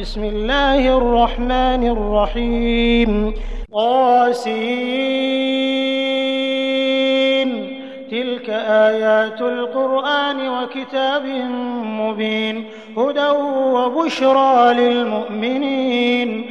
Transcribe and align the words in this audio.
بسم 0.00 0.24
الله 0.24 0.96
الرحمن 0.96 1.88
الرحيم. 1.88 3.34
قاسين 3.72 4.70
تلك 8.10 8.50
آيات 8.50 9.40
القرآن 9.40 10.48
وكتاب 10.48 11.26
مبين. 11.84 12.64
هدى 12.96 13.28
وبشرى 13.74 14.74
للمؤمنين. 14.74 16.50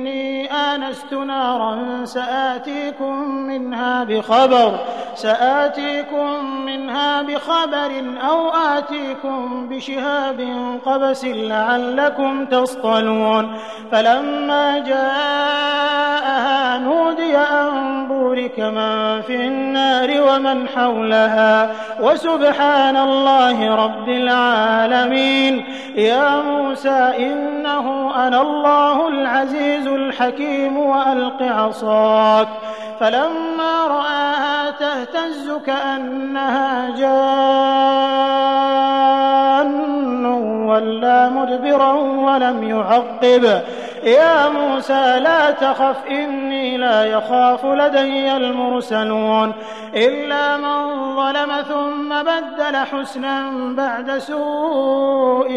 آنست 0.51 1.13
نارا 1.13 2.05
سآتيكم 2.05 3.27
منها 3.27 4.03
بخبر 4.03 4.79
سآتيكم 5.15 6.65
منها 6.65 7.21
بخبر 7.21 7.91
أو 8.29 8.49
آتيكم 8.49 9.69
بشهاب 9.69 10.39
قبس 10.85 11.25
لعلكم 11.25 12.45
تصطلون. 12.45 13.57
فلما 13.91 14.79
نودي 14.79 14.93
بورك 18.57 18.73
من 18.73 19.21
في 19.21 19.35
النار 19.35 20.09
ومن 20.21 20.67
حولها. 20.67 21.71
وسبحان 22.01 22.97
الله 22.97 23.75
رب 23.75 24.09
العالمين. 24.09 25.65
يا 25.95 26.41
موسى 26.41 27.13
إنه 27.19 28.11
أنا 28.27 28.41
الله 28.41 29.07
العزيز 29.07 29.87
الحكيم 29.87 30.77
وألق 30.77 31.41
عصاك. 31.41 32.47
فلما 32.99 33.87
رآها 33.87 34.71
تهتز 34.71 35.51
كأنها 35.65 36.89
جان. 36.89 38.01
ولا 40.71 41.29
مدبرا 41.29 41.91
ولم 41.93 42.63
يعقب. 42.63 43.61
يا 44.03 44.49
موسى 44.49 45.19
لا 45.19 45.51
تخف 45.51 46.05
إني 46.09 46.77
لا 46.77 47.05
يخاف 47.05 47.65
لدي 47.65 48.37
المرسلون. 48.37 49.53
إلا 49.95 50.57
من 50.57 51.15
ظلم 51.15 51.61
ثم 51.61 52.23
بدل 52.23 52.77
حسنا 52.77 53.51
بعد 53.77 54.17
سوء 54.17 55.51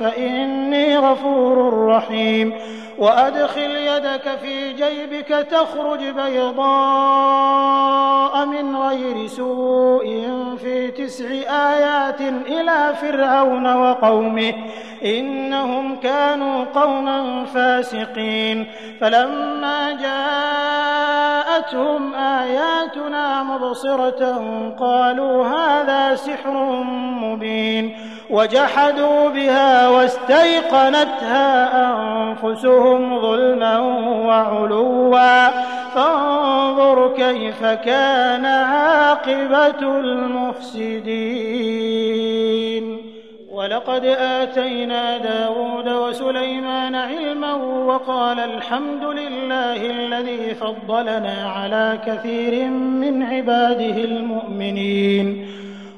فإني 0.00 0.98
غفور 0.98 1.86
رحيم. 1.88 2.54
وأدخل 2.98 3.70
يدك 3.76 4.38
في 4.42 4.72
جيبك 4.72 5.28
تخرج 5.28 5.98
بيضاء 5.98 6.66
من 8.46 8.76
غير 8.76 9.26
سوء 9.26 10.24
في 10.62 10.90
تسع 10.90 11.26
آيات 11.48 12.20
إلى 12.20 12.94
فرعون 13.00 13.74
وقومه. 13.74 14.54
إنهم 15.04 15.96
كانوا 15.96 16.64
قوما 16.74 17.44
فاسقين. 17.44 18.66
فلما 19.00 19.92
جاءتهم 19.92 22.14
آياتنا 22.14 23.42
مبصرة 23.42 24.42
قالوا 24.80 25.46
هذا 25.46 26.14
سحر 26.14 26.82
مبين. 27.22 27.96
وجحدوا 28.30 29.28
بها 29.28 29.88
واستيقنتها 29.88 31.72
أنفسهم 31.90 33.20
ظلما 33.20 33.78
وعلوا. 34.26 35.50
فانظر 35.94 37.14
كيف 37.16 37.64
كان 37.64 38.44
عاقبة 38.44 40.00
المفسدين. 40.00 42.95
ولقد 43.56 44.04
آتينا 44.04 45.18
داود 45.18 45.88
وسليمان 45.88 46.94
علما 46.94 47.54
وقال 47.54 48.38
الحمد 48.40 49.04
لله 49.04 49.90
الذي 49.90 50.54
فضلنا 50.54 51.52
على 51.56 51.98
كثير 52.06 52.68
من 52.70 53.22
عباده 53.22 54.04
المؤمنين. 54.04 55.46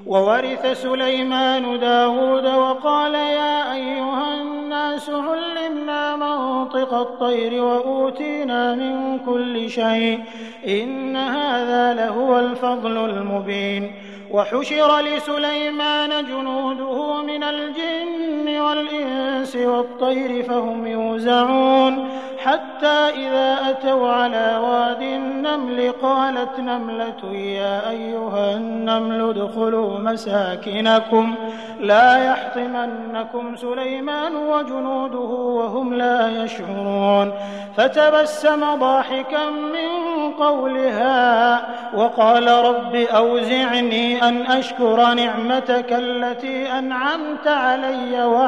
وورث 0.07 0.83
سليمان 0.83 1.81
داود 1.81 2.47
وقال 2.47 3.15
يا 3.15 3.75
أيها 3.75 4.35
الناس 4.41 5.11
علمنا 5.11 6.17
منطق 6.17 6.95
الطير 6.95 7.63
وأوتينا 7.63 8.75
من 8.75 9.19
كل 9.19 9.71
شيء 9.71 10.21
إن 10.69 11.17
هذا 11.17 11.95
لهو 11.95 12.39
الفضل 12.39 13.11
المبين. 13.11 13.93
وحشر 14.31 15.01
لسليمان 15.01 16.25
جنوده 16.27 17.23
من 17.23 17.43
الجن 17.43 18.18
والإنس 18.61 19.57
والطير 19.57 20.43
فهم 20.43 20.87
يوزعون. 20.87 22.09
حتى 22.45 22.99
إذا 23.17 23.71
أتوا 23.71 24.09
على 24.09 24.61
واد 24.63 25.03
النمل 25.03 25.93
قالت 26.03 26.59
نملة 26.59 27.33
يا 27.33 27.91
أيها 27.91 28.57
النمل 28.57 29.31
ادخلوا 29.31 29.99
مساكنكم. 29.99 31.35
لا 31.81 32.25
يحطمنكم 32.27 33.57
سليمان 33.57 34.37
وجنوده 34.37 35.31
وهم 35.59 35.95
لا 35.95 36.45
يشعرون. 36.45 37.33
فتبسم 37.77 38.75
ضاحكا 38.75 39.51
من 39.51 39.89
قولها 40.33 41.61
وقال 41.95 42.49
رب 42.49 42.95
أوزعني 42.95 44.29
أن 44.29 44.43
أشكر 44.43 45.15
نعمتك 45.15 45.93
التي 45.93 46.73
أنعمت 46.79 47.47
علي 47.47 48.25
وعلى 48.25 48.48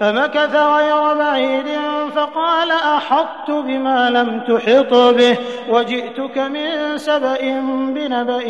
فمكث 0.00 0.56
غير 0.56 1.14
بعيد 1.14 1.66
فقال 2.14 2.70
أحطت 2.70 3.50
بما 3.50 4.10
لم 4.10 4.40
تحط 4.40 4.94
به 4.94 5.36
وجئتك 5.68 6.38
من 6.38 6.98
سبأ 6.98 7.60
بنبأ 7.94 8.42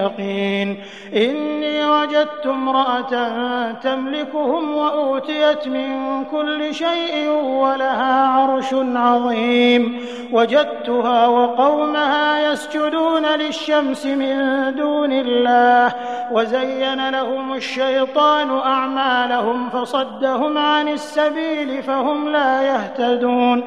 يقين 0.00 0.80
إني 1.16 1.84
وجدت 1.86 2.46
امرأة 2.46 3.72
تملكهم 3.72 4.74
وأوتيت 4.76 5.68
من 5.68 6.24
كل 6.24 6.74
شيء 6.74 7.28
ولها 7.30 8.28
عرش 8.28 8.74
عظيم 8.94 10.00
وجدتها 10.32 11.26
وقومها 11.26 12.52
يسجدون 12.52 13.26
للشمس 13.26 14.06
من 14.06 14.36
دون 14.76 15.12
الله 15.12 15.92
وزين 16.32 17.10
لهم 17.10 17.52
الشيطان 17.52 18.50
أعمالهم 18.50 19.70
فصدهم 19.70 20.58
عن 20.74 20.88
السبيل 20.88 21.82
فهم 21.82 22.28
لا 22.28 22.62
يهتدون. 22.62 23.64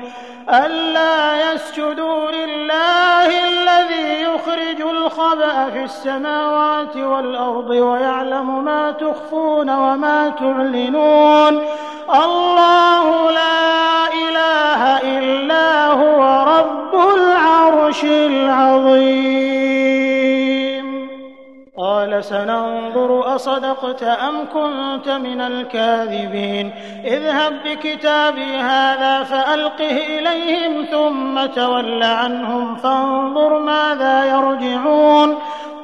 ألا 0.49 1.53
يسجدوا 1.53 2.31
لله 2.31 3.27
الذي 3.47 4.21
يخرج 4.21 4.81
الخبأ 4.81 5.69
في 5.69 5.83
السماوات 5.83 6.95
والأرض 6.95 7.69
ويعلم 7.69 8.63
ما 8.65 8.91
تخفون 8.91 9.69
وما 9.69 10.29
تعلنون. 10.29 11.61
الله 12.09 13.31
لا 13.31 14.07
إله 14.07 14.81
إلا 15.17 15.87
هو 15.87 16.19
رب 16.57 16.93
العرش 17.15 18.03
العظيم. 18.03 19.56
قال 21.97 22.23
سننظر 22.23 23.35
أصدقت 23.35 24.03
أم 24.03 24.45
كنت 24.53 25.09
من 25.09 25.41
الكاذبين. 25.41 26.71
اذهب 27.05 27.53
بكتابي 27.65 28.55
هذا 28.57 29.23
فألقه 29.23 29.97
إليهم 30.19 30.85
ثم 30.91 31.45
تول 31.45 32.03
عنهم 32.03 32.75
فانظر 32.75 33.59
ماذا 33.59 34.25
يرجعون. 34.25 35.37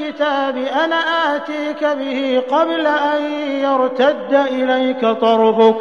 الكتاب 0.00 0.56
أنا 0.56 0.96
آتيك 1.36 1.84
به 1.84 2.42
قبل 2.50 2.86
أن 2.86 3.22
يرتد 3.50 4.46
إليك 4.50 5.00
طرفك. 5.00 5.76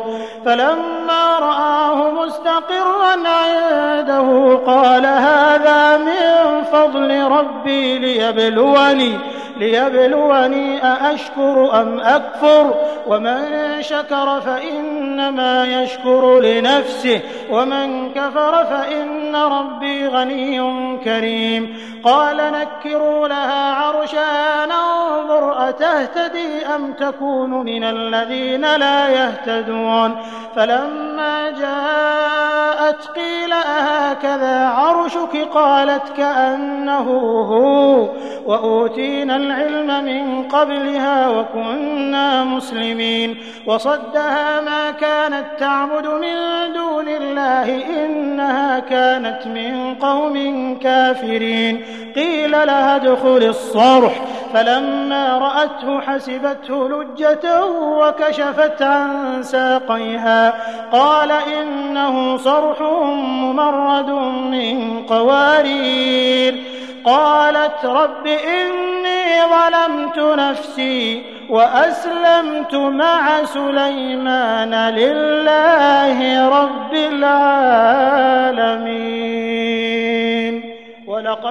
فلما 0.45 1.39
رآه 1.39 2.11
مستقرا 2.11 3.15
عنده 3.27 4.59
قال 4.65 5.05
هذا 5.05 5.97
من 5.97 6.63
فضل 6.63 7.23
ربي 7.23 7.99
ليبلوني. 7.99 9.19
ليبلوني 9.61 10.85
أأشكر 10.85 11.81
أم 11.81 11.99
أكفر؟ 11.99 12.73
ومن 13.07 13.41
شكر 13.81 14.41
فإنما 14.41 15.65
يشكر 15.65 16.39
لنفسه 16.39 17.21
ومن 17.51 18.11
كفر 18.13 18.65
فإن 18.65 19.35
ربي 19.35 20.07
غني 20.07 20.61
كريم. 21.03 21.77
قال 22.03 22.37
نكروا 22.37 23.27
لها 23.27 23.73
عرشها 23.73 24.65
ننظر 24.65 25.69
أتهتدي 25.69 26.65
أم 26.75 26.93
تكون 26.93 27.49
من 27.49 27.83
الذين 27.83 28.75
لا 28.75 29.09
يهتدون؟ 29.09 30.15
فلما 30.55 31.49
جاءت 31.49 33.05
قيل 33.15 33.53
أهكذا 33.53 34.67
عرشك؟ 34.67 35.47
قالت 35.53 36.09
كأنه 36.17 37.09
هو. 37.51 38.07
وأوتينا 38.45 39.35
العلم 39.51 40.05
من 40.05 40.43
قبلها 40.43 41.29
وكنا 41.29 42.43
مسلمين. 42.43 43.37
وصدها 43.65 44.61
ما 44.61 44.91
كانت 44.91 45.45
تعبد 45.59 46.07
من 46.07 46.35
دون 46.73 47.07
الله 47.07 47.83
إنها 48.05 48.79
كانت 48.79 49.47
من 49.47 49.95
قوم 49.95 50.77
كافرين. 50.79 51.83
قيل 52.15 52.51
لها 52.51 52.95
ادخل 52.95 53.43
الصرح. 53.43 54.21
فلما 54.53 55.37
رأته 55.37 56.01
حسبته 56.01 56.89
لجة 56.89 57.65
وكشفت 57.65 58.81
عن 58.81 59.43
ساقيها. 59.43 60.53
قال 60.91 61.31
إنه 61.31 62.37
صرح 62.37 62.81
ممرد 62.81 64.09
من 64.51 65.01
قوارير. 65.09 66.80
قالت 67.05 67.85
رب 67.85 68.27
إني 68.27 69.41
ظلمت 69.53 70.17
نفسي 70.17 71.23
وأسلمت 71.49 72.75
مع 72.75 73.43
سليمان 73.45 74.75
لله 74.95 76.49
رب 76.49 76.93
العالمين. 76.93 78.31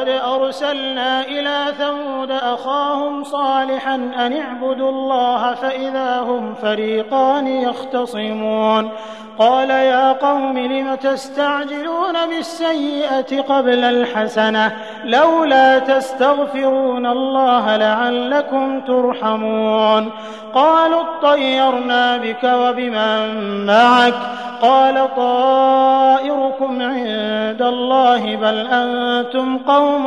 ولقد 0.01 0.43
أرسلنا 0.43 1.21
إلى 1.25 1.75
ثمود 1.79 2.31
أخاهم 2.31 3.25
صالحا 3.25 3.95
أن 3.95 4.37
اعبدوا 4.41 4.91
الله 4.91 5.55
فإذا 5.55 6.21
هم 6.21 6.55
فريقان 6.55 7.47
يختصمون 7.47 8.91
قال 9.39 9.71
يا 9.71 10.13
قوم 10.13 10.59
لم 10.59 10.95
تستعجلون 10.95 12.27
بالسيئة 12.29 13.41
قبل 13.41 13.85
الحسنة 13.85 14.77
لولا 15.05 15.79
تستغفرون 15.79 17.07
الله 17.07 17.77
لعلكم 17.77 18.81
ترحمون 18.81 20.11
قالوا 20.55 21.03
اطيرنا 21.03 22.17
بك 22.17 22.45
وبمن 22.45 23.67
معك 23.67 24.50
قال 24.63 25.17
طائركم 25.17 26.83
عند 26.83 27.63
الله 27.63 28.37
بل 28.37 28.67
أنتم 28.67 29.59
قوم 29.59 30.05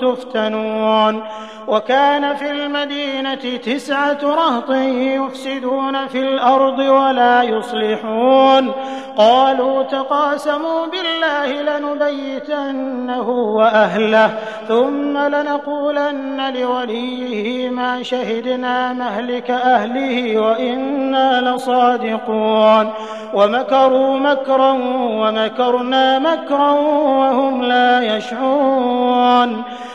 تفتنون. 0.00 1.22
وكان 1.68 2.34
في 2.34 2.50
المدينة 2.50 3.56
تسعة 3.56 4.18
رهط 4.22 4.70
يفسدون 4.70 6.06
في 6.06 6.18
الأرض 6.18 6.78
ولا 6.78 7.42
يصلحون. 7.42 8.72
قالوا 9.16 9.82
تقاسموا 9.82 10.86
بالله 10.86 11.62
لنبيتنه 11.62 13.30
وأهله 13.30 14.30
ثم 14.68 15.18
لنقولن 15.18 16.52
لوليه 16.54 17.70
ما 17.70 18.02
شهدنا 18.02 18.92
مهلك 18.92 19.50
أهله 19.50 20.38
وإنا 20.38 21.50
لصادقون. 21.50 22.90
ومكروا 23.34 24.18
مكرا 24.18 24.72
ومكرنا 24.94 26.18
مكرا 26.18 26.70
وهم 26.70 27.62
لا 27.62 28.16
يشعرون. 28.16 29.62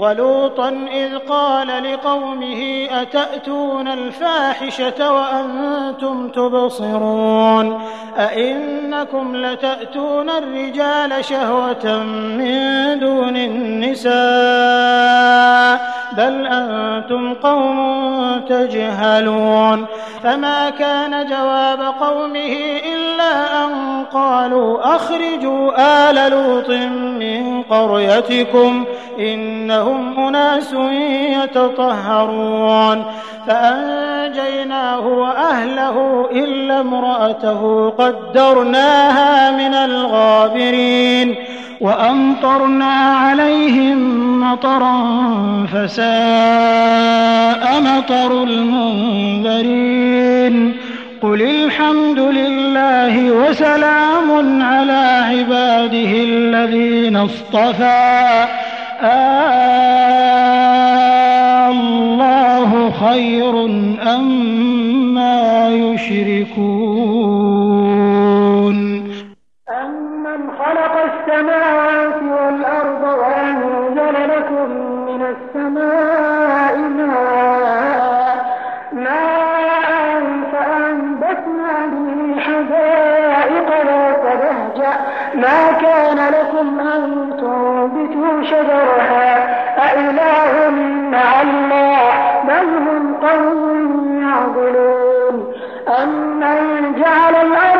ولوطا 0.00 0.68
إذ 0.92 1.18
قال 1.18 1.92
لقومه 1.92 2.88
أتأتون 2.90 3.88
الفاحشة 3.88 5.12
وأنتم 5.12 6.28
تبصرون 6.28 7.80
أئنكم 8.18 9.36
لتأتون 9.36 10.30
الرجال 10.30 11.24
شهوة 11.24 12.02
من 12.38 12.98
دون 12.98 13.36
النساء 13.36 14.10
بل 16.16 16.46
أنتم 16.46 17.34
قوم 17.34 18.40
تجهلون 18.48 19.86
فما 20.22 20.70
كان 20.70 21.26
جواب 21.26 21.80
قومه 22.00 22.80
إلا 22.94 23.09
أن 23.64 24.04
قالوا 24.12 24.96
أخرجوا 24.96 25.72
آل 26.10 26.30
لوط 26.30 26.70
من 27.20 27.62
قريتكم 27.62 28.84
إنهم 29.18 30.18
أناس 30.18 30.74
يتطهرون 31.44 33.04
فأنجيناه 33.46 35.06
وأهله 35.06 36.28
إلا 36.32 36.80
امرأته 36.80 37.90
قدرناها 37.90 39.50
من 39.50 39.74
الغابرين 39.74 41.34
وأمطرنا 41.80 42.92
عليهم 42.94 44.30
مطرا 44.40 45.02
فساء 45.72 46.00
مطر 47.80 48.42
المنذرين 48.42 49.90
قل 51.22 51.42
الحمد 51.42 52.18
لله 52.18 53.30
وسلام 53.30 54.62
على 54.62 55.24
عباده 55.30 56.12
الذين 56.32 57.16
اصطفى. 57.16 58.46
الله 61.70 62.90
خير 62.90 63.64
أما 64.16 65.68
يشركون. 65.68 67.10
أمن 69.68 70.40
خلق 70.58 70.94
السماوات 71.10 72.22
والأرض 72.22 72.79
لكم 86.30 86.80
أن 86.80 87.30
تنبتوا 87.40 88.42
شجرها. 88.42 89.60
أإله 89.78 90.70
مع 91.10 91.40
الله 91.42 92.00
بل 92.44 92.66
هم 92.76 93.14
قوم 93.14 94.20
يعدلون 94.22 95.54
أمن 96.02 96.94
جعل 97.00 97.34
الأرض 97.46 97.79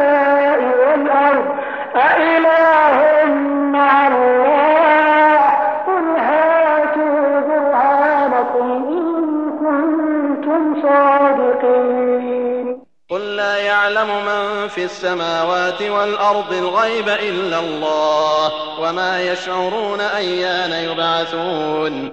قل 13.11 13.35
لا 13.35 13.57
يعلم 13.57 14.07
من 14.07 14.67
في 14.67 14.83
السماوات 14.83 15.81
والأرض 15.81 16.53
الغيب 16.53 17.07
إلا 17.07 17.59
الله 17.59 18.51
وما 18.81 19.21
يشعرون 19.21 19.99
أيان 20.17 20.71
يبعثون. 20.71 22.11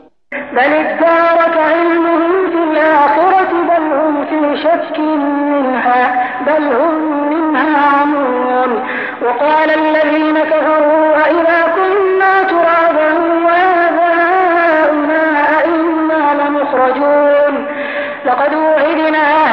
بل 0.53 0.59
ادارك 0.59 1.57
علمهم 1.57 2.51
في 2.51 2.71
الآخرة 2.71 3.53
بل 3.53 3.83
هم 3.93 4.25
في 4.25 4.63
شك 4.63 4.99
منها 4.99 6.29
بل 6.47 6.63
هم 6.63 6.95
منها 7.31 8.01
عمون. 8.01 8.89
وقال 9.23 9.71
الذين 9.71 10.39
كفروا 10.39 11.17
أئذا 11.25 11.75
كنا 11.77 12.43
ترابا 12.43 13.13
وآباؤنا 13.47 15.23
أئنا 15.61 16.43
لمخرجون. 16.43 17.69
لقد 18.27 18.55
وعدنا 18.55 19.48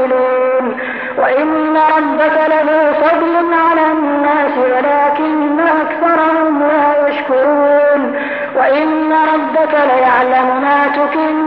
تستعجلون 0.00 0.76
وإن 1.18 1.76
ربك 1.76 2.38
لذو 2.50 2.92
فضل 2.92 3.54
على 3.54 3.92
الناس 3.92 4.58
ولكن 4.58 5.60
أكثرهم 5.60 6.62
لا 6.62 7.08
يشكرون. 7.08 8.14
وإن 8.56 9.12
ربك 9.34 9.74
ليعلم 9.74 10.62
ما 10.62 10.88
تكن 10.96 11.39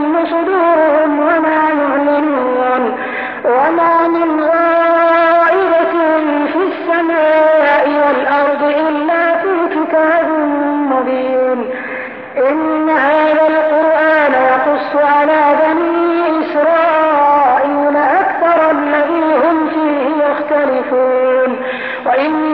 يختلفون 20.84 21.56
وإنه 22.06 22.53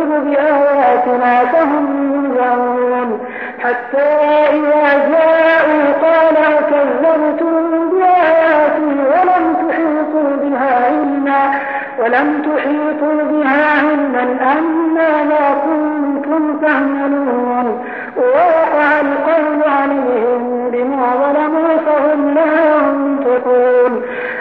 يكذب 0.00 0.30
بآياتنا 0.30 1.44
فهم 1.44 1.86
ينظرون 2.24 3.20
حتى 3.58 4.08
إذا 4.50 5.08
جاءوا 5.10 5.92
قال 6.02 6.36
كذبتم 6.70 7.90
بآياتي 7.90 8.84
ولم 9.10 9.68
تحيطوا 9.68 10.36
بها 10.42 10.86
علما 10.86 11.50
ولم 11.98 12.42
تحيطوا 12.42 13.22
بها 13.30 13.80
علما 13.80 14.22
أم 14.58 14.94
ماذا 14.94 15.56
كنتم 15.64 16.58
تعملون 16.58 17.84
ووقع 18.16 19.00
القول 19.00 19.62
عليهم 19.80 20.70
بما 20.72 21.06
ظلموا 21.22 21.76
فهم 21.86 22.34
لا 22.34 22.76
ينطقون. 22.76 24.02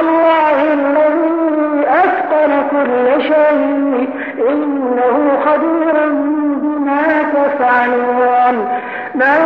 الله 0.00 0.72
الذي 0.72 1.86
أتقن 1.88 2.62
كل 2.70 3.22
شيء. 3.22 4.08
إنه 4.48 5.38
خبير 5.46 6.08
بما 6.62 7.22
تفعلون. 7.22 8.68
من 9.14 9.40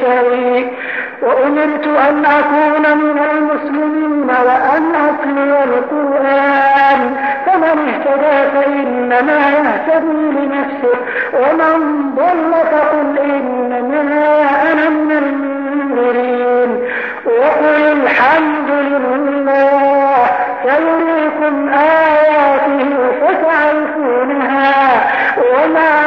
شيء 0.00 0.72
وأمرت 1.22 1.86
أن 1.86 2.24
أكون 2.24 2.98
من 2.98 3.18
المسلمين 3.30 4.30
وأن 4.30 4.94
أتلو 4.94 5.74
القرآن. 5.74 7.16
فمن 7.46 7.88
اهتدى 7.88 8.50
فإنما 8.54 9.50
يهتدي 9.50 10.30
لنفسه. 10.30 10.98
ومن 11.34 12.10
ضل 12.16 12.52
فقل 12.52 13.18
إنما 13.18 14.26
أنا 14.72 14.88
من 14.88 15.10
المنذرين. 15.12 16.82
وقل 17.26 17.92
الحمد 17.92 18.70
لله. 18.70 20.26
سيريكم 20.62 21.68
آياته 21.68 22.96
فتعرفونها 23.20 24.74
وما 25.38 26.05